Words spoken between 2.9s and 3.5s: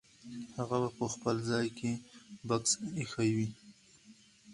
ایښی وي.